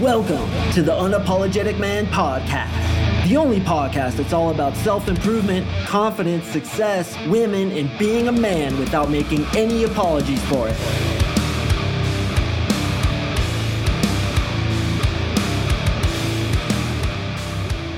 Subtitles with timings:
[0.00, 6.46] Welcome to the Unapologetic Man Podcast, the only podcast that's all about self improvement, confidence,
[6.46, 10.76] success, women, and being a man without making any apologies for it.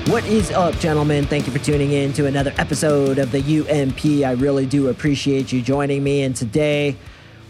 [0.09, 1.27] What is up, gentlemen?
[1.27, 4.25] Thank you for tuning in to another episode of the UMP.
[4.25, 6.23] I really do appreciate you joining me.
[6.23, 6.95] And today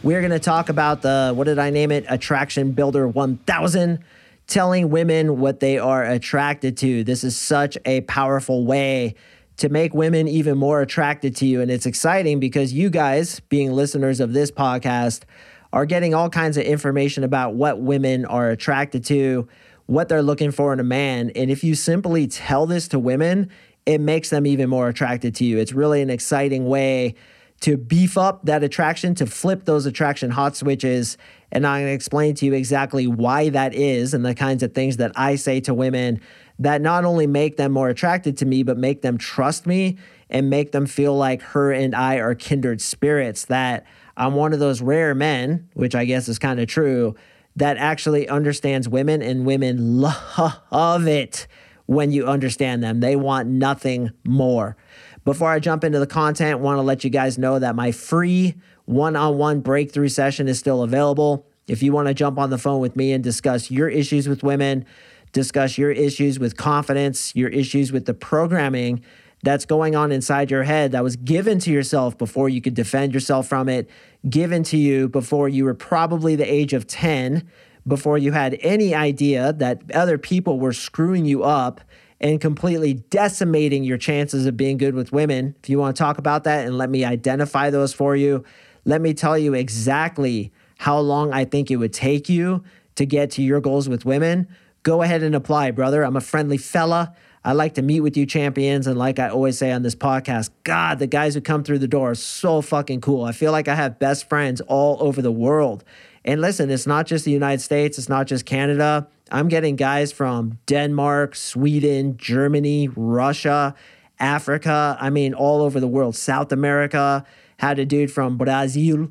[0.03, 2.03] we're going to talk about the, what did I name it?
[2.09, 4.03] Attraction Builder 1000
[4.51, 7.03] telling women what they are attracted to.
[7.03, 9.15] This is such a powerful way
[9.57, 11.61] to make women even more attracted to you.
[11.61, 15.23] And it's exciting because you guys, being listeners of this podcast,
[15.71, 19.47] are getting all kinds of information about what women are attracted to,
[19.85, 21.31] what they're looking for in a man.
[21.35, 23.49] And if you simply tell this to women,
[23.85, 25.59] it makes them even more attracted to you.
[25.59, 27.15] It's really an exciting way
[27.61, 31.17] to beef up that attraction, to flip those attraction hot switches.
[31.51, 34.73] And I'm going to explain to you exactly why that is and the kinds of
[34.73, 36.21] things that I say to women
[36.59, 39.97] that not only make them more attracted to me, but make them trust me
[40.29, 43.45] and make them feel like her and I are kindred spirits.
[43.45, 43.85] That
[44.17, 47.15] I'm one of those rare men, which I guess is kind of true,
[47.55, 49.99] that actually understands women and women
[50.71, 51.47] love it
[51.85, 53.01] when you understand them.
[53.01, 54.77] They want nothing more.
[55.23, 58.55] Before I jump into the content, want to let you guys know that my free
[58.85, 61.45] one-on-one breakthrough session is still available.
[61.67, 64.41] If you want to jump on the phone with me and discuss your issues with
[64.41, 64.83] women,
[65.31, 69.03] discuss your issues with confidence, your issues with the programming
[69.43, 73.13] that's going on inside your head that was given to yourself before you could defend
[73.13, 73.89] yourself from it,
[74.27, 77.47] given to you before you were probably the age of 10,
[77.87, 81.81] before you had any idea that other people were screwing you up
[82.21, 85.55] and completely decimating your chances of being good with women.
[85.63, 88.45] If you want to talk about that and let me identify those for you,
[88.85, 92.63] let me tell you exactly how long I think it would take you
[92.95, 94.47] to get to your goals with women.
[94.83, 96.03] Go ahead and apply, brother.
[96.03, 97.15] I'm a friendly fella.
[97.43, 98.85] I like to meet with you champions.
[98.85, 101.87] And like I always say on this podcast, God, the guys who come through the
[101.87, 103.23] door are so fucking cool.
[103.23, 105.83] I feel like I have best friends all over the world.
[106.23, 109.07] And listen, it's not just the United States, it's not just Canada.
[109.31, 113.73] I'm getting guys from Denmark, Sweden, Germany, Russia,
[114.19, 114.97] Africa.
[114.99, 117.25] I mean, all over the world, South America.
[117.57, 119.09] Had a dude from Brazil.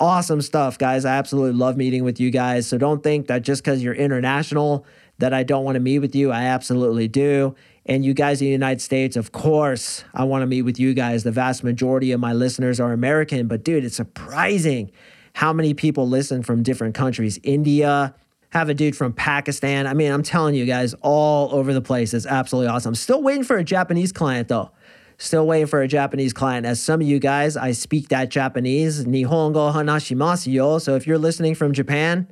[0.00, 1.04] Awesome stuff, guys.
[1.04, 2.66] I absolutely love meeting with you guys.
[2.66, 4.84] So don't think that just because you're international
[5.18, 6.32] that I don't want to meet with you.
[6.32, 7.54] I absolutely do.
[7.86, 10.94] And you guys in the United States, of course, I want to meet with you
[10.94, 11.22] guys.
[11.22, 14.90] The vast majority of my listeners are American, but dude, it's surprising
[15.34, 17.38] how many people listen from different countries.
[17.42, 18.14] India,
[18.54, 19.84] have a dude from Pakistan.
[19.88, 22.14] I mean, I'm telling you guys, all over the place.
[22.14, 22.94] It's absolutely awesome.
[22.94, 24.70] Still waiting for a Japanese client though.
[25.18, 26.64] Still waiting for a Japanese client.
[26.64, 29.06] As some of you guys, I speak that Japanese.
[29.06, 30.78] Nihongo hanashimasu yo.
[30.78, 32.28] So if you're listening from Japan,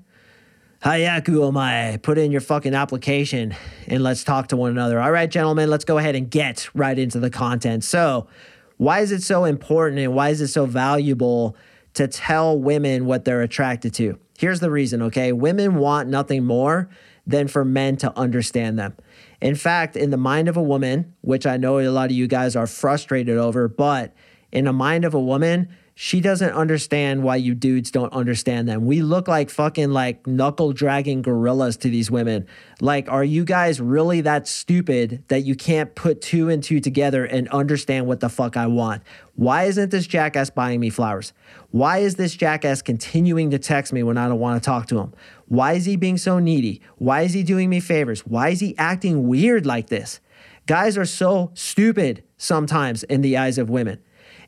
[0.85, 3.57] hayaku omae, put in your fucking application
[3.89, 5.01] and let's talk to one another.
[5.01, 7.83] All right, gentlemen, let's go ahead and get right into the content.
[7.83, 8.29] So,
[8.77, 11.57] why is it so important and why is it so valuable
[11.95, 14.19] to tell women what they're attracted to?
[14.43, 15.31] Here's the reason, okay?
[15.31, 16.89] Women want nothing more
[17.25, 18.97] than for men to understand them.
[19.41, 22.27] In fact, in the mind of a woman, which I know a lot of you
[22.27, 24.13] guys are frustrated over, but
[24.51, 28.87] in the mind of a woman, she doesn't understand why you dudes don't understand them.
[28.87, 32.47] We look like fucking like knuckle dragging gorillas to these women.
[32.81, 37.25] Like, are you guys really that stupid that you can't put two and two together
[37.25, 39.03] and understand what the fuck I want?
[39.35, 41.33] Why isn't this jackass buying me flowers?
[41.71, 44.99] Why is this jackass continuing to text me when I don't want to talk to
[44.99, 45.13] him?
[45.47, 46.81] Why is he being so needy?
[46.97, 48.27] Why is he doing me favors?
[48.27, 50.21] Why is he acting weird like this?
[50.67, 53.99] Guys are so stupid sometimes in the eyes of women.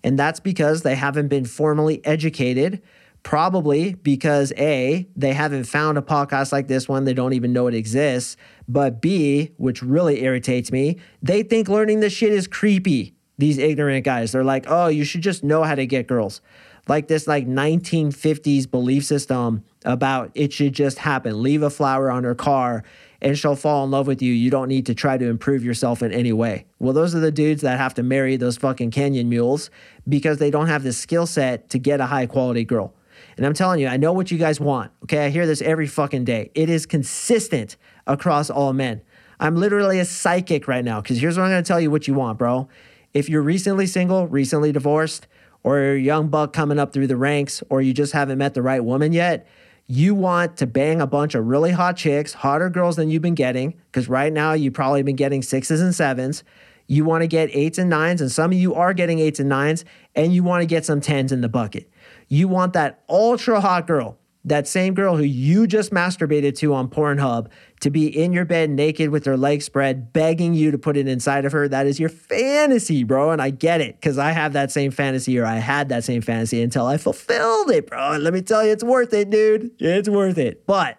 [0.04, 2.82] And that's because they haven't been formally educated,
[3.22, 7.66] probably because A, they haven't found a podcast like this one, they don't even know
[7.66, 8.36] it exists.
[8.68, 13.16] But B, which really irritates me, they think learning this shit is creepy.
[13.38, 14.30] These ignorant guys.
[14.30, 16.40] They're like, oh, you should just know how to get girls.
[16.86, 21.42] Like this like 1950s belief system about it should just happen.
[21.42, 22.84] Leave a flower on her car
[23.24, 24.34] and she'll fall in love with you.
[24.34, 26.66] You don't need to try to improve yourself in any way.
[26.78, 29.70] Well, those are the dudes that have to marry those fucking canyon mules
[30.06, 32.92] because they don't have the skill set to get a high quality girl.
[33.38, 34.92] And I'm telling you, I know what you guys want.
[35.04, 35.24] Okay.
[35.24, 36.50] I hear this every fucking day.
[36.54, 39.00] It is consistent across all men.
[39.40, 42.06] I'm literally a psychic right now because here's what I'm going to tell you what
[42.06, 42.68] you want, bro.
[43.14, 45.26] If you're recently single, recently divorced,
[45.62, 48.52] or you're a young buck coming up through the ranks, or you just haven't met
[48.52, 49.46] the right woman yet,
[49.86, 53.34] you want to bang a bunch of really hot chicks, hotter girls than you've been
[53.34, 56.42] getting, because right now you've probably been getting sixes and sevens.
[56.86, 59.48] You want to get eights and nines, and some of you are getting eights and
[59.48, 59.84] nines,
[60.14, 61.90] and you want to get some tens in the bucket.
[62.28, 66.88] You want that ultra hot girl that same girl who you just masturbated to on
[66.88, 67.48] Pornhub
[67.80, 71.08] to be in your bed naked with her legs spread, begging you to put it
[71.08, 71.66] inside of her.
[71.66, 73.30] That is your fantasy, bro.
[73.30, 76.20] And I get it because I have that same fantasy or I had that same
[76.20, 78.12] fantasy until I fulfilled it, bro.
[78.12, 79.70] And let me tell you, it's worth it, dude.
[79.78, 80.66] It's worth it.
[80.66, 80.98] But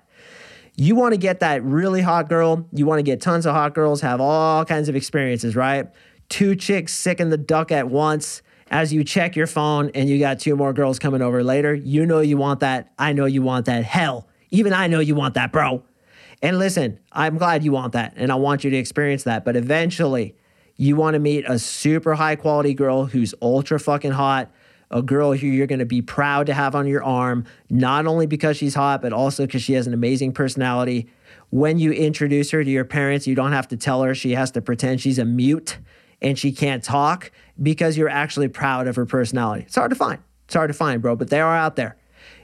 [0.75, 2.67] you want to get that really hot girl.
[2.73, 5.87] You want to get tons of hot girls, have all kinds of experiences, right?
[6.29, 8.41] Two chicks sick in the duck at once
[8.75, 12.05] as you check your phone and you got two more girls coming over later, you
[12.05, 12.91] know you want that.
[12.99, 13.85] I know you want that.
[13.85, 15.81] Hell, even I know you want that, bro.
[16.41, 19.45] And listen, I'm glad you want that and I want you to experience that.
[19.45, 20.35] But eventually,
[20.75, 24.51] you want to meet a super high quality girl who's ultra fucking hot,
[24.91, 28.25] a girl who you're going to be proud to have on your arm, not only
[28.25, 31.07] because she's hot, but also because she has an amazing personality.
[31.49, 34.51] When you introduce her to your parents, you don't have to tell her she has
[34.51, 35.77] to pretend she's a mute
[36.21, 37.31] and she can't talk
[37.61, 39.63] because you're actually proud of her personality.
[39.63, 40.19] It's hard to find.
[40.45, 41.97] It's hard to find, bro, but they are out there.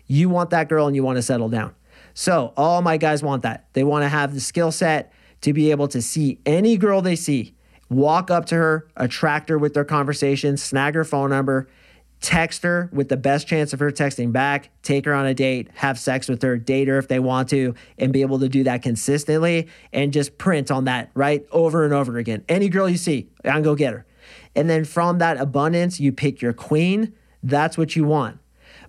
[0.08, 1.76] You want that girl and you want to settle down.
[2.14, 3.68] So, all my guys want that.
[3.74, 7.16] They want to have the skill set to be able to see any girl they
[7.16, 7.56] see,
[7.90, 11.68] walk up to her, attract her with their conversation, snag her phone number,
[12.22, 15.68] text her with the best chance of her texting back, take her on a date,
[15.74, 18.64] have sex with her, date her if they want to, and be able to do
[18.64, 21.46] that consistently and just print on that, right?
[21.52, 22.46] Over and over again.
[22.48, 24.06] Any girl you see, I can go get her.
[24.56, 27.14] And then from that abundance, you pick your queen.
[27.42, 28.38] That's what you want.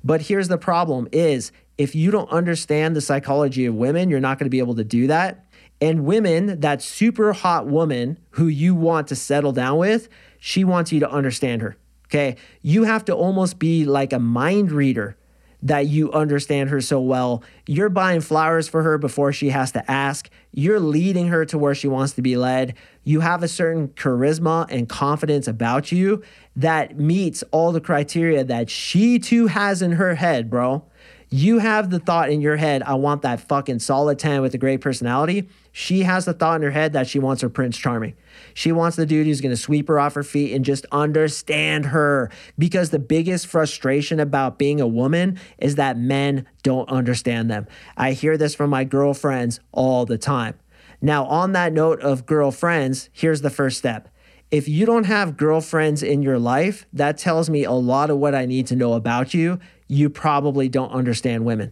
[0.04, 4.38] But here's the problem is if you don't understand the psychology of women, you're not
[4.38, 5.46] going to be able to do that.
[5.80, 10.08] And women, that super hot woman who you want to settle down with,
[10.38, 11.76] she wants you to understand her.
[12.12, 12.36] Okay.
[12.60, 15.16] You have to almost be like a mind reader
[15.62, 17.42] that you understand her so well.
[17.66, 20.28] You're buying flowers for her before she has to ask.
[20.50, 22.74] You're leading her to where she wants to be led.
[23.02, 26.22] You have a certain charisma and confidence about you
[26.54, 30.84] that meets all the criteria that she too has in her head, bro.
[31.30, 34.58] You have the thought in your head, I want that fucking solid 10 with a
[34.58, 35.48] great personality.
[35.70, 38.12] She has the thought in her head that she wants her Prince Charming.
[38.54, 41.86] She wants the dude who's going to sweep her off her feet and just understand
[41.86, 42.30] her.
[42.58, 47.66] Because the biggest frustration about being a woman is that men don't understand them.
[47.96, 50.54] I hear this from my girlfriends all the time.
[51.00, 54.08] Now, on that note of girlfriends, here's the first step.
[54.50, 58.34] If you don't have girlfriends in your life, that tells me a lot of what
[58.34, 59.58] I need to know about you
[59.92, 61.70] you probably don't understand women.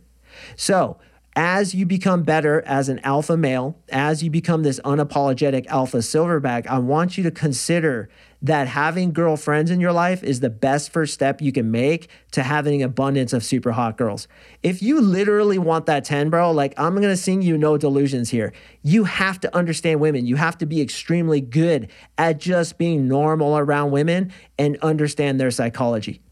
[0.54, 0.98] So,
[1.36, 6.66] as you become better as an alpha male, as you become this unapologetic alpha silverback,
[6.66, 8.08] I want you to consider
[8.42, 12.42] that having girlfriends in your life is the best first step you can make to
[12.42, 14.26] having abundance of super hot girls.
[14.62, 18.52] If you literally want that 10, bro, like I'm gonna sing you no delusions here.
[18.82, 20.26] You have to understand women.
[20.26, 25.50] You have to be extremely good at just being normal around women and understand their
[25.50, 26.22] psychology.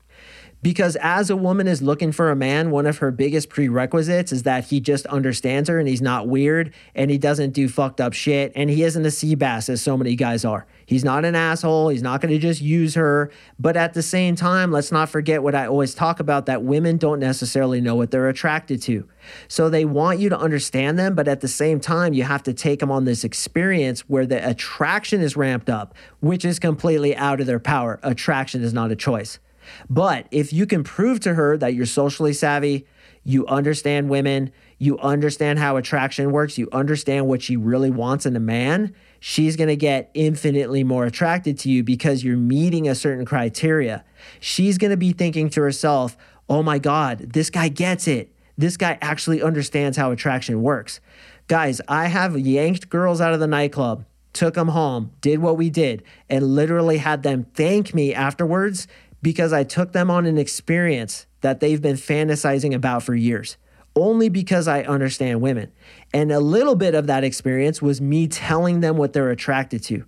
[0.60, 4.42] Because as a woman is looking for a man, one of her biggest prerequisites is
[4.42, 8.12] that he just understands her and he's not weird and he doesn't do fucked up
[8.12, 10.66] shit and he isn't a sea bass as so many guys are.
[10.84, 11.90] He's not an asshole.
[11.90, 13.30] He's not going to just use her.
[13.60, 16.96] But at the same time, let's not forget what I always talk about that women
[16.96, 19.08] don't necessarily know what they're attracted to.
[19.46, 22.52] So they want you to understand them, but at the same time, you have to
[22.52, 27.40] take them on this experience where the attraction is ramped up, which is completely out
[27.40, 28.00] of their power.
[28.02, 29.38] Attraction is not a choice.
[29.88, 32.86] But if you can prove to her that you're socially savvy,
[33.24, 38.34] you understand women, you understand how attraction works, you understand what she really wants in
[38.36, 42.94] a man, she's going to get infinitely more attracted to you because you're meeting a
[42.94, 44.04] certain criteria.
[44.40, 46.16] She's going to be thinking to herself,
[46.48, 48.32] oh my God, this guy gets it.
[48.56, 51.00] This guy actually understands how attraction works.
[51.46, 55.70] Guys, I have yanked girls out of the nightclub, took them home, did what we
[55.70, 58.86] did, and literally had them thank me afterwards
[59.22, 63.56] because I took them on an experience that they've been fantasizing about for years,
[63.96, 65.72] only because I understand women.
[66.12, 70.04] And a little bit of that experience was me telling them what they're attracted to.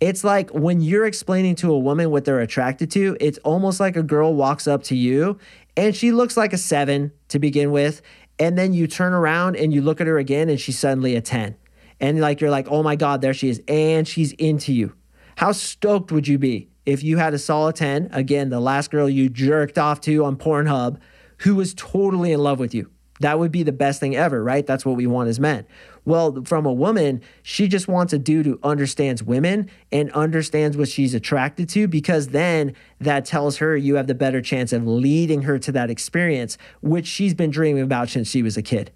[0.00, 3.96] It's like when you're explaining to a woman what they're attracted to, it's almost like
[3.96, 5.38] a girl walks up to you
[5.76, 8.02] and she looks like a seven to begin with.
[8.38, 11.20] And then you turn around and you look at her again and she's suddenly a
[11.20, 11.54] 10.
[12.00, 13.62] And like you're like, oh my God, there she is.
[13.68, 14.94] And she's into you.
[15.36, 19.08] How stoked would you be if you had a solid 10, again, the last girl
[19.08, 20.98] you jerked off to on Pornhub,
[21.38, 22.90] who was totally in love with you.
[23.20, 24.66] That would be the best thing ever, right?
[24.66, 25.66] That's what we want as men.
[26.06, 30.88] Well, from a woman, she just wants a dude who understands women and understands what
[30.88, 35.42] she's attracted to because then that tells her you have the better chance of leading
[35.42, 38.90] her to that experience, which she's been dreaming about since she was a kid.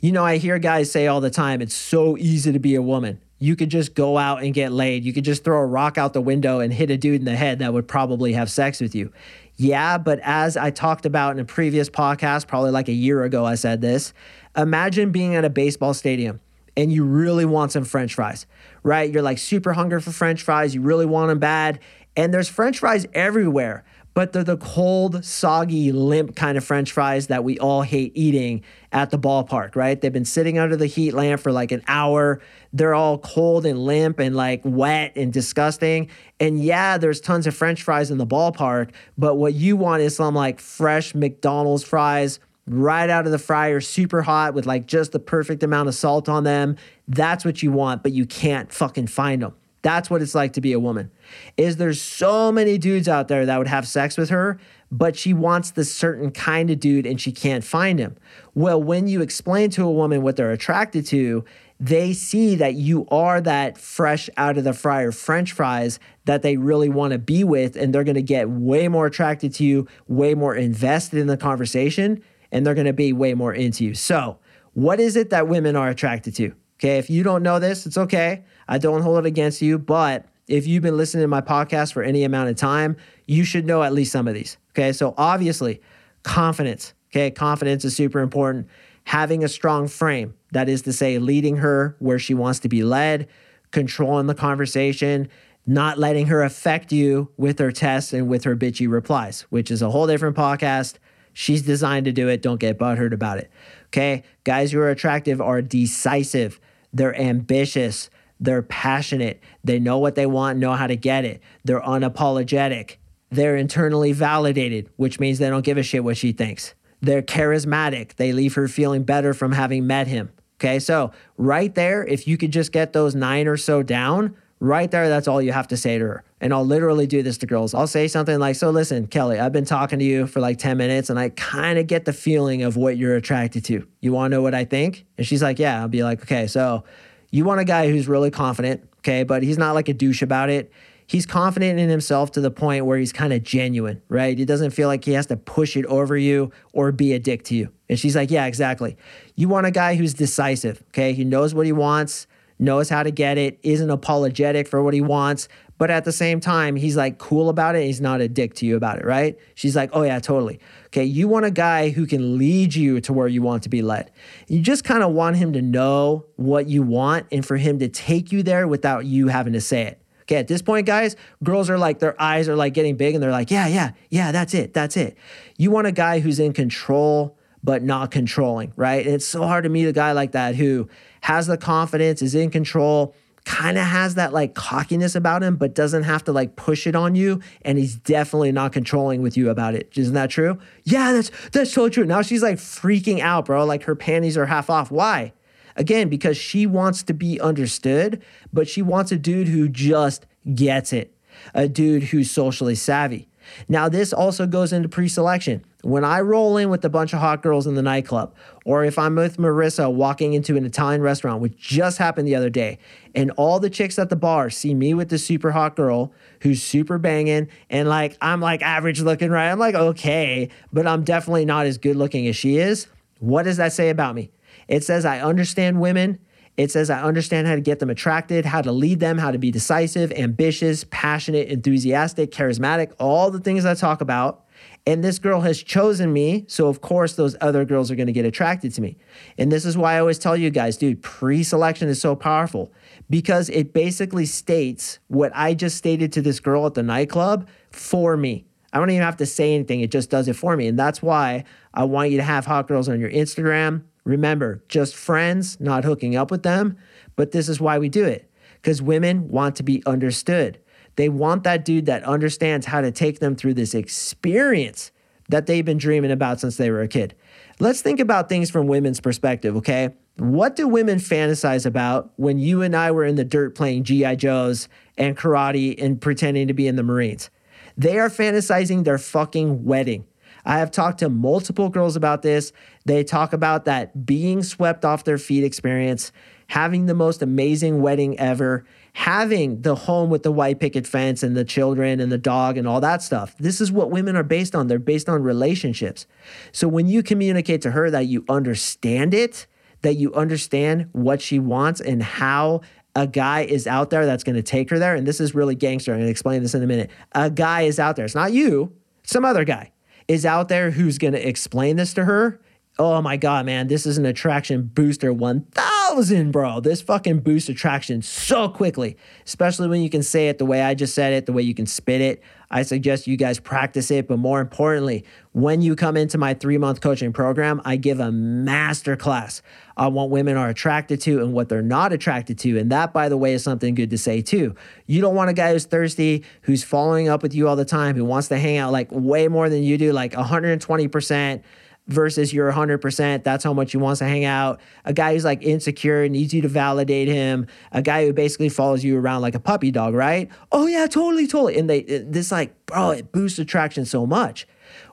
[0.00, 2.82] You know, I hear guys say all the time, it's so easy to be a
[2.82, 3.20] woman.
[3.38, 5.04] You could just go out and get laid.
[5.04, 7.36] You could just throw a rock out the window and hit a dude in the
[7.36, 9.12] head that would probably have sex with you.
[9.56, 13.44] Yeah, but as I talked about in a previous podcast, probably like a year ago,
[13.44, 14.12] I said this.
[14.56, 16.40] Imagine being at a baseball stadium
[16.76, 18.46] and you really want some french fries,
[18.82, 19.10] right?
[19.10, 20.74] You're like super hungry for french fries.
[20.74, 21.80] You really want them bad.
[22.16, 23.84] And there's french fries everywhere
[24.16, 28.62] but they're the cold, soggy, limp kind of french fries that we all hate eating
[28.90, 30.00] at the ballpark, right?
[30.00, 32.40] They've been sitting under the heat lamp for like an hour.
[32.72, 36.08] They're all cold and limp and like wet and disgusting.
[36.40, 40.16] And yeah, there's tons of french fries in the ballpark, but what you want is
[40.16, 45.12] some like fresh McDonald's fries right out of the fryer, super hot with like just
[45.12, 46.76] the perfect amount of salt on them.
[47.06, 49.54] That's what you want, but you can't fucking find them.
[49.82, 51.10] That's what it's like to be a woman.
[51.56, 54.58] Is there's so many dudes out there that would have sex with her,
[54.90, 58.16] but she wants this certain kind of dude and she can't find him.
[58.54, 61.44] Well, when you explain to a woman what they're attracted to,
[61.78, 66.56] they see that you are that fresh out of the fryer french fries that they
[66.56, 69.86] really want to be with and they're going to get way more attracted to you,
[70.08, 73.94] way more invested in the conversation, and they're going to be way more into you.
[73.94, 74.38] So,
[74.72, 76.54] what is it that women are attracted to?
[76.78, 78.44] Okay, if you don't know this, it's okay.
[78.68, 82.02] I don't hold it against you, but if you've been listening to my podcast for
[82.02, 84.58] any amount of time, you should know at least some of these.
[84.70, 85.80] Okay, so obviously,
[86.22, 86.92] confidence.
[87.10, 88.68] Okay, confidence is super important.
[89.04, 92.82] Having a strong frame, that is to say, leading her where she wants to be
[92.82, 93.28] led,
[93.70, 95.28] controlling the conversation,
[95.66, 99.82] not letting her affect you with her tests and with her bitchy replies, which is
[99.82, 100.94] a whole different podcast.
[101.32, 102.40] She's designed to do it.
[102.40, 103.50] Don't get butthurt about it.
[103.86, 104.22] Okay.
[104.44, 106.60] Guys who are attractive are decisive,
[106.96, 108.10] they're ambitious,
[108.40, 112.96] they're passionate, they know what they want, know how to get it, they're unapologetic,
[113.30, 116.74] they're internally validated, which means they don't give a shit what she thinks.
[117.00, 120.30] They're charismatic, they leave her feeling better from having met him.
[120.58, 120.78] Okay.
[120.78, 125.08] So, right there, if you could just get those nine or so down, right there,
[125.08, 126.24] that's all you have to say to her.
[126.40, 127.74] And I'll literally do this to girls.
[127.74, 130.76] I'll say something like, So listen, Kelly, I've been talking to you for like 10
[130.76, 133.86] minutes and I kind of get the feeling of what you're attracted to.
[134.00, 135.06] You want to know what I think?
[135.18, 135.80] And she's like, Yeah.
[135.80, 136.84] I'll be like, Okay, so
[137.30, 140.48] you want a guy who's really confident, okay, but he's not like a douche about
[140.48, 140.72] it.
[141.08, 144.36] He's confident in himself to the point where he's kind of genuine, right?
[144.36, 147.44] He doesn't feel like he has to push it over you or be a dick
[147.44, 147.70] to you.
[147.88, 148.96] And she's like, Yeah, exactly.
[149.36, 151.12] You want a guy who's decisive, okay?
[151.12, 152.26] He knows what he wants
[152.58, 155.48] knows how to get it, isn't apologetic for what he wants,
[155.78, 157.84] but at the same time, he's like cool about it.
[157.84, 159.38] He's not a dick to you about it, right?
[159.54, 160.58] She's like, oh, yeah, totally.
[160.86, 163.82] Okay, you want a guy who can lead you to where you want to be
[163.82, 164.10] led.
[164.48, 167.88] You just kind of want him to know what you want and for him to
[167.88, 170.02] take you there without you having to say it.
[170.22, 173.22] Okay, at this point, guys, girls are like, their eyes are like getting big and
[173.22, 175.16] they're like, yeah, yeah, yeah, that's it, that's it.
[175.56, 177.35] You want a guy who's in control,
[177.66, 179.04] but not controlling, right?
[179.04, 180.88] And it's so hard to meet a guy like that who
[181.22, 183.12] has the confidence, is in control,
[183.44, 186.94] kind of has that like cockiness about him, but doesn't have to like push it
[186.94, 187.40] on you.
[187.62, 189.90] And he's definitely not controlling with you about it.
[189.96, 190.60] Isn't that true?
[190.84, 192.04] Yeah, that's that's so true.
[192.04, 193.64] Now she's like freaking out, bro.
[193.64, 194.92] Like her panties are half off.
[194.92, 195.32] Why?
[195.74, 200.92] Again, because she wants to be understood, but she wants a dude who just gets
[200.92, 201.12] it,
[201.52, 203.28] a dude who's socially savvy.
[203.68, 205.64] Now, this also goes into pre selection.
[205.82, 208.34] When I roll in with a bunch of hot girls in the nightclub,
[208.64, 212.50] or if I'm with Marissa walking into an Italian restaurant, which just happened the other
[212.50, 212.78] day,
[213.14, 216.62] and all the chicks at the bar see me with the super hot girl who's
[216.62, 219.50] super banging, and like I'm like average looking, right?
[219.50, 222.88] I'm like, okay, but I'm definitely not as good looking as she is.
[223.20, 224.30] What does that say about me?
[224.68, 226.18] It says I understand women
[226.56, 229.38] it says, I understand how to get them attracted, how to lead them, how to
[229.38, 234.44] be decisive, ambitious, passionate, enthusiastic, charismatic, all the things I talk about.
[234.86, 236.44] And this girl has chosen me.
[236.48, 238.96] So, of course, those other girls are going to get attracted to me.
[239.36, 242.72] And this is why I always tell you guys, dude, pre selection is so powerful
[243.10, 248.16] because it basically states what I just stated to this girl at the nightclub for
[248.16, 248.46] me.
[248.72, 250.68] I don't even have to say anything, it just does it for me.
[250.68, 251.44] And that's why
[251.74, 256.14] I want you to have hot girls on your Instagram, Remember, just friends, not hooking
[256.14, 256.78] up with them.
[257.16, 260.58] But this is why we do it because women want to be understood.
[260.94, 264.92] They want that dude that understands how to take them through this experience
[265.28, 267.14] that they've been dreaming about since they were a kid.
[267.58, 269.94] Let's think about things from women's perspective, okay?
[270.18, 274.14] What do women fantasize about when you and I were in the dirt playing G.I.
[274.14, 277.28] Joes and karate and pretending to be in the Marines?
[277.76, 280.06] They are fantasizing their fucking wedding.
[280.46, 282.52] I have talked to multiple girls about this.
[282.84, 286.12] They talk about that being swept off their feet experience,
[286.46, 291.36] having the most amazing wedding ever, having the home with the white picket fence and
[291.36, 293.36] the children and the dog and all that stuff.
[293.38, 294.68] This is what women are based on.
[294.68, 296.06] They're based on relationships.
[296.52, 299.48] So when you communicate to her that you understand it,
[299.82, 302.60] that you understand what she wants and how
[302.94, 304.94] a guy is out there that's going to take her there.
[304.94, 305.92] And this is really gangster.
[305.92, 306.90] I'm going to explain this in a minute.
[307.12, 308.04] A guy is out there.
[308.04, 308.72] It's not you,
[309.02, 309.72] some other guy
[310.08, 312.40] is out there who's going to explain this to her.
[312.78, 316.60] Oh my God, man, this is an attraction booster 1000, bro.
[316.60, 320.74] This fucking boosts attraction so quickly, especially when you can say it the way I
[320.74, 322.22] just said it, the way you can spit it.
[322.50, 324.06] I suggest you guys practice it.
[324.06, 328.12] But more importantly, when you come into my three month coaching program, I give a
[328.12, 329.40] master class
[329.78, 332.58] on what women are attracted to and what they're not attracted to.
[332.58, 334.54] And that, by the way, is something good to say too.
[334.84, 337.96] You don't want a guy who's thirsty, who's following up with you all the time,
[337.96, 341.42] who wants to hang out like way more than you do, like 120%
[341.88, 343.22] versus your 100%.
[343.22, 344.60] That's how much he wants to hang out.
[344.84, 347.46] A guy who's like insecure, and needs you to validate him.
[347.72, 350.30] A guy who basically follows you around like a puppy dog, right?
[350.52, 351.58] Oh, yeah, totally, totally.
[351.58, 354.46] And they, this like, bro, it boosts attraction so much.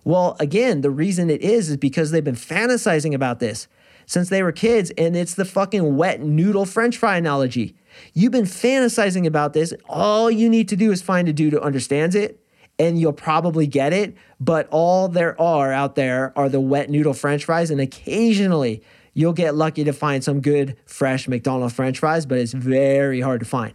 [0.03, 3.67] Well, again, the reason it is is because they've been fantasizing about this
[4.05, 7.75] since they were kids, and it's the fucking wet noodle french fry analogy.
[8.13, 9.73] You've been fantasizing about this.
[9.87, 12.42] All you need to do is find a dude who understands it
[12.79, 14.15] and you'll probably get it.
[14.39, 17.71] But all there are out there are the wet noodle french fries.
[17.71, 22.53] And occasionally you'll get lucky to find some good, fresh McDonald's french fries, but it's
[22.53, 23.73] very hard to find.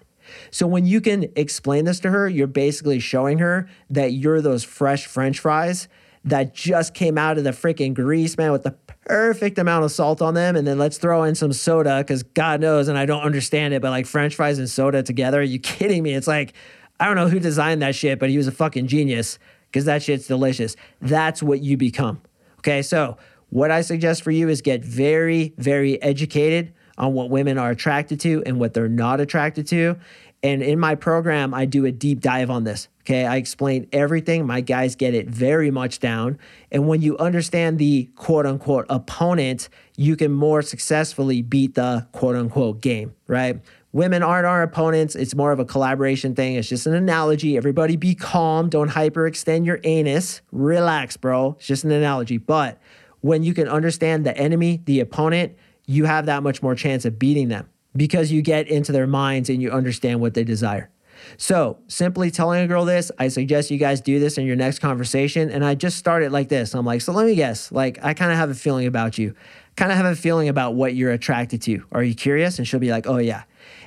[0.51, 4.65] So when you can explain this to her, you're basically showing her that you're those
[4.65, 5.89] fresh french fries
[6.25, 8.73] that just came out of the freaking grease, man, with the
[9.07, 10.57] perfect amount of salt on them.
[10.57, 13.81] And then let's throw in some soda because God knows, and I don't understand it,
[13.81, 16.15] but like french fries and soda together, are you kidding me?
[16.15, 16.53] It's like
[17.01, 19.39] I don't know who designed that shit, but he was a fucking genius
[19.71, 20.77] because that shit's delicious.
[21.01, 22.21] That's what you become.
[22.59, 23.17] Okay, so
[23.51, 28.21] what I suggest for you is get very, very educated on what women are attracted
[28.21, 29.97] to and what they're not attracted to.
[30.43, 32.89] And in my program, I do a deep dive on this.
[33.03, 34.47] Okay, I explain everything.
[34.47, 36.39] My guys get it very much down.
[36.71, 42.37] And when you understand the quote unquote opponent, you can more successfully beat the quote
[42.37, 43.61] unquote game, right?
[43.93, 45.15] Women aren't our opponents.
[45.15, 46.57] It's more of a collaboration thing.
[46.57, 47.57] It's just an analogy.
[47.57, 48.69] Everybody be calm.
[48.69, 50.43] Don't hyperextend your anus.
[50.53, 51.57] Relax, bro.
[51.59, 52.37] It's just an analogy.
[52.37, 52.79] But
[53.21, 57.19] when you can understand the enemy, the opponent, you have that much more chance of
[57.19, 60.91] beating them because you get into their minds and you understand what they desire.
[61.37, 64.79] So, simply telling a girl this, I suggest you guys do this in your next
[64.79, 65.51] conversation.
[65.51, 66.75] And I just started like this.
[66.75, 67.73] I'm like, so let me guess.
[67.73, 69.35] Like, I kind of have a feeling about you,
[69.79, 71.85] kind of have a feeling about what you're attracted to.
[71.93, 72.59] Are you curious?
[72.59, 73.45] And she'll be like, oh, yeah.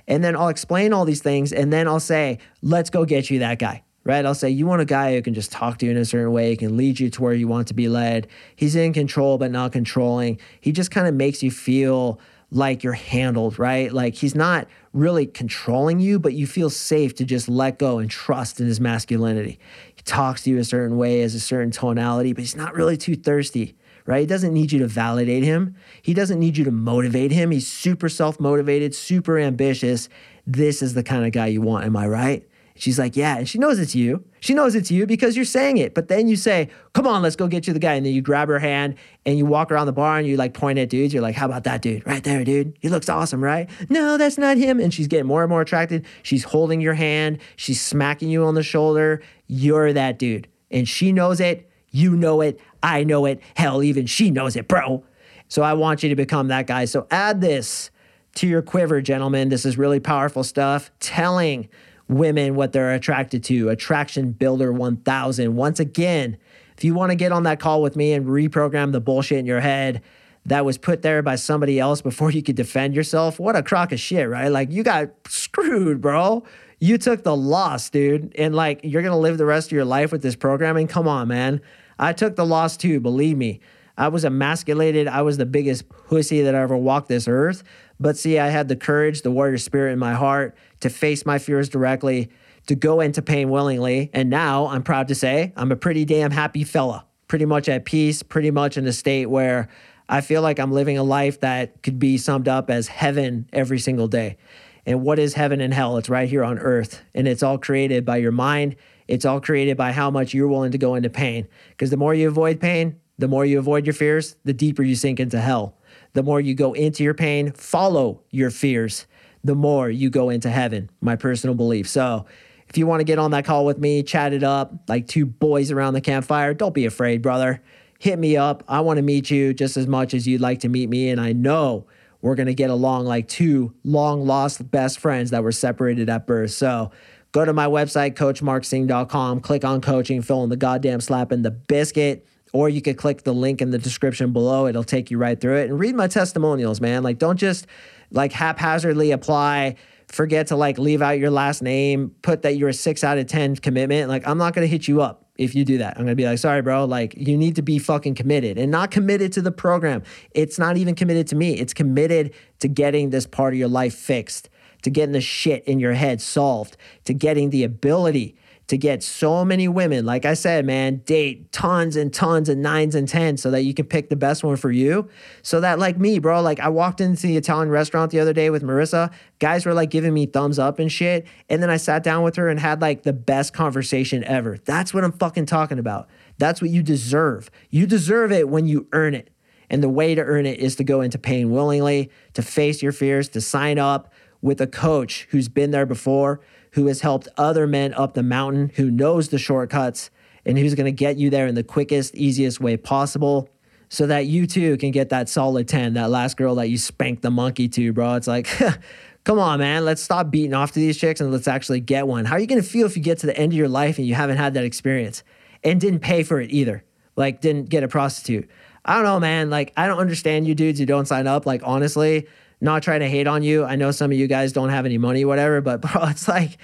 [0.07, 1.51] And then I'll explain all these things.
[1.51, 4.25] And then I'll say, let's go get you that guy, right?
[4.25, 6.31] I'll say, you want a guy who can just talk to you in a certain
[6.31, 8.27] way, can lead you to where you want to be led.
[8.55, 10.39] He's in control, but not controlling.
[10.61, 13.91] He just kind of makes you feel like you're handled, right?
[13.91, 18.09] Like he's not really controlling you, but you feel safe to just let go and
[18.09, 19.59] trust in his masculinity.
[19.93, 22.95] He talks to you a certain way, has a certain tonality, but he's not really
[22.95, 24.21] too thirsty right?
[24.21, 25.75] He doesn't need you to validate him.
[26.01, 27.51] He doesn't need you to motivate him.
[27.51, 30.09] He's super self motivated, super ambitious.
[30.45, 31.85] This is the kind of guy you want.
[31.85, 32.47] Am I right?
[32.75, 33.37] She's like, Yeah.
[33.37, 34.23] And she knows it's you.
[34.39, 35.93] She knows it's you because you're saying it.
[35.93, 37.93] But then you say, Come on, let's go get you the guy.
[37.93, 40.55] And then you grab her hand and you walk around the bar and you like
[40.55, 41.13] point at dudes.
[41.13, 42.05] You're like, How about that dude?
[42.07, 42.75] Right there, dude.
[42.79, 43.69] He looks awesome, right?
[43.89, 44.79] No, that's not him.
[44.79, 46.05] And she's getting more and more attracted.
[46.23, 47.39] She's holding your hand.
[47.55, 49.21] She's smacking you on the shoulder.
[49.47, 50.47] You're that dude.
[50.71, 51.69] And she knows it.
[51.91, 52.59] You know it.
[52.83, 53.41] I know it.
[53.55, 55.03] Hell, even she knows it, bro.
[55.47, 56.85] So I want you to become that guy.
[56.85, 57.91] So add this
[58.35, 59.49] to your quiver, gentlemen.
[59.49, 60.91] This is really powerful stuff.
[60.99, 61.67] Telling
[62.07, 63.69] women what they're attracted to.
[63.69, 65.55] Attraction Builder 1000.
[65.55, 66.37] Once again,
[66.77, 69.45] if you want to get on that call with me and reprogram the bullshit in
[69.45, 70.01] your head
[70.45, 73.91] that was put there by somebody else before you could defend yourself, what a crock
[73.91, 74.47] of shit, right?
[74.47, 76.43] Like you got screwed, bro.
[76.79, 78.33] You took the loss, dude.
[78.37, 80.87] And like you're going to live the rest of your life with this programming.
[80.87, 81.61] Come on, man.
[81.99, 83.59] I took the loss too, believe me.
[83.97, 85.07] I was emasculated.
[85.07, 87.63] I was the biggest pussy that ever walked this earth.
[87.99, 91.37] But see, I had the courage, the warrior spirit in my heart to face my
[91.37, 92.29] fears directly,
[92.67, 94.09] to go into pain willingly.
[94.13, 97.85] And now I'm proud to say I'm a pretty damn happy fella, pretty much at
[97.85, 99.67] peace, pretty much in a state where
[100.09, 103.79] I feel like I'm living a life that could be summed up as heaven every
[103.79, 104.37] single day.
[104.85, 105.97] And what is heaven and hell?
[105.97, 107.01] It's right here on earth.
[107.13, 108.75] And it's all created by your mind
[109.11, 111.45] it's all created by how much you're willing to go into pain.
[111.71, 114.95] Because the more you avoid pain, the more you avoid your fears, the deeper you
[114.95, 115.75] sink into hell.
[116.13, 119.05] The more you go into your pain, follow your fears,
[119.43, 121.89] the more you go into heaven, my personal belief.
[121.89, 122.25] So,
[122.69, 125.25] if you want to get on that call with me, chat it up like two
[125.25, 127.61] boys around the campfire, don't be afraid, brother.
[127.99, 128.63] Hit me up.
[128.69, 131.09] I want to meet you just as much as you'd like to meet me.
[131.09, 131.85] And I know
[132.21, 136.25] we're going to get along like two long lost best friends that were separated at
[136.25, 136.51] birth.
[136.51, 136.91] So,
[137.31, 141.51] Go to my website, coachmarksing.com, click on coaching, fill in the goddamn slap in the
[141.51, 142.27] biscuit.
[142.53, 144.67] or you could click the link in the description below.
[144.67, 147.01] It'll take you right through it and read my testimonials, man.
[147.01, 147.65] Like, don't just
[148.11, 149.77] like haphazardly apply,
[150.09, 153.27] forget to like leave out your last name, put that you're a six out of
[153.27, 154.09] 10 commitment.
[154.09, 155.97] Like, I'm not going to hit you up if you do that.
[155.97, 156.85] I'm going to be like, sorry, bro.
[156.85, 160.03] Like, you need to be fucking committed and not committed to the program.
[160.35, 163.95] It's not even committed to me, it's committed to getting this part of your life
[163.95, 164.49] fixed,
[164.83, 168.35] to getting the shit in your head solved, to getting the ability
[168.71, 170.05] to get so many women.
[170.05, 173.73] Like I said, man, date tons and tons and nines and tens so that you
[173.73, 175.09] can pick the best one for you.
[175.41, 178.49] So that, like me, bro, like I walked into the Italian restaurant the other day
[178.49, 179.11] with Marissa.
[179.39, 181.27] Guys were like giving me thumbs up and shit.
[181.49, 184.57] And then I sat down with her and had like the best conversation ever.
[184.63, 186.07] That's what I'm fucking talking about.
[186.37, 187.51] That's what you deserve.
[187.71, 189.31] You deserve it when you earn it.
[189.69, 192.93] And the way to earn it is to go into pain willingly, to face your
[192.93, 196.39] fears, to sign up with a coach who's been there before,
[196.71, 200.09] who has helped other men up the mountain, who knows the shortcuts,
[200.45, 203.49] and who's going to get you there in the quickest, easiest way possible
[203.89, 207.21] so that you too can get that solid 10, that last girl that you spanked
[207.21, 208.15] the monkey to, bro.
[208.15, 208.47] It's like,
[209.25, 212.23] come on, man, let's stop beating off to these chicks and let's actually get one.
[212.23, 213.97] How are you going to feel if you get to the end of your life
[213.97, 215.23] and you haven't had that experience
[215.63, 216.85] and didn't pay for it either?
[217.17, 218.49] Like, didn't get a prostitute.
[218.85, 219.49] I don't know, man.
[219.49, 221.45] Like, I don't understand you dudes who don't sign up.
[221.45, 222.27] Like, honestly,
[222.61, 223.65] not trying to hate on you.
[223.65, 226.57] I know some of you guys don't have any money, whatever, but bro, it's like,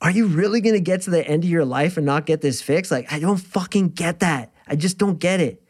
[0.00, 2.60] are you really gonna get to the end of your life and not get this
[2.60, 2.90] fixed?
[2.90, 4.52] Like, I don't fucking get that.
[4.66, 5.62] I just don't get it.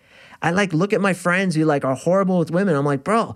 [0.42, 2.74] I like look at my friends who like are horrible with women.
[2.74, 3.34] I'm like, bro,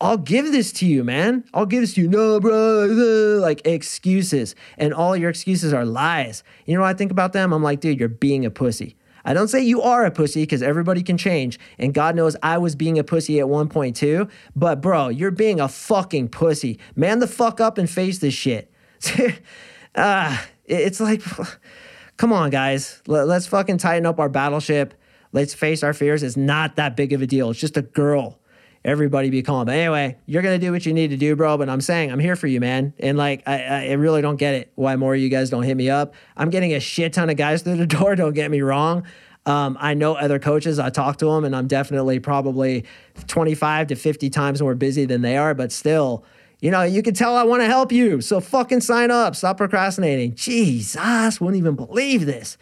[0.00, 1.44] I'll give this to you, man.
[1.52, 2.08] I'll give this to you.
[2.08, 2.84] No, bro.
[2.84, 4.54] Uh, like excuses.
[4.78, 6.42] And all your excuses are lies.
[6.64, 7.52] You know what I think about them?
[7.52, 8.96] I'm like, dude, you're being a pussy.
[9.24, 11.58] I don't say you are a pussy because everybody can change.
[11.78, 14.28] And God knows I was being a pussy at one point too.
[14.56, 16.78] But bro, you're being a fucking pussy.
[16.96, 18.72] Man the fuck up and face this shit.
[19.94, 21.22] uh, it's like,
[22.16, 23.02] come on, guys.
[23.06, 24.94] Let's fucking tighten up our battleship.
[25.32, 26.22] Let's face our fears.
[26.22, 27.50] It's not that big of a deal.
[27.50, 28.39] It's just a girl
[28.84, 29.66] everybody be calm.
[29.66, 31.58] But anyway, you're gonna do what you need to do, bro.
[31.58, 32.94] But I'm saying I'm here for you, man.
[32.98, 35.76] And like I, I really don't get it why more of you guys don't hit
[35.76, 36.14] me up.
[36.36, 38.16] I'm getting a shit ton of guys through the door.
[38.16, 39.04] Don't get me wrong.
[39.46, 40.78] Um, I know other coaches.
[40.78, 42.84] I talk to them, and I'm definitely probably
[43.26, 45.54] 25 to 50 times more busy than they are.
[45.54, 46.24] But still,
[46.60, 48.20] you know, you can tell I want to help you.
[48.20, 49.34] So fucking sign up.
[49.34, 50.34] Stop procrastinating.
[50.34, 52.58] Jesus, wouldn't even believe this.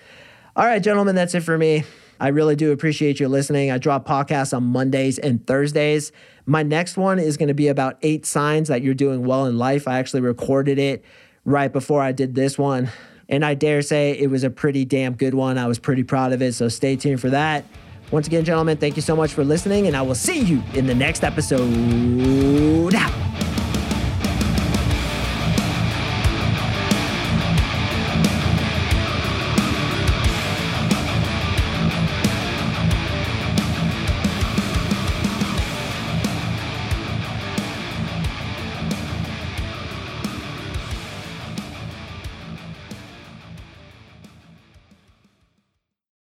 [0.54, 1.84] All right, gentlemen, that's it for me.
[2.20, 3.70] I really do appreciate you listening.
[3.70, 6.12] I drop podcasts on Mondays and Thursdays.
[6.46, 9.56] My next one is going to be about eight signs that you're doing well in
[9.58, 9.86] life.
[9.86, 11.04] I actually recorded it
[11.44, 12.90] right before I did this one.
[13.28, 15.58] And I dare say it was a pretty damn good one.
[15.58, 16.54] I was pretty proud of it.
[16.54, 17.64] So stay tuned for that.
[18.10, 20.86] Once again, gentlemen, thank you so much for listening, and I will see you in
[20.86, 22.94] the next episode.